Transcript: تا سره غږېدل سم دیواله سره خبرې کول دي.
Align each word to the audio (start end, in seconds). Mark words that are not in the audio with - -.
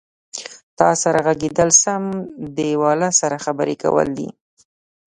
تا 0.77 0.89
سره 1.01 1.19
غږېدل 1.25 1.69
سم 1.83 2.03
دیواله 2.57 3.09
سره 3.19 3.35
خبرې 3.45 3.75
کول 3.83 4.07
دي. 4.17 4.29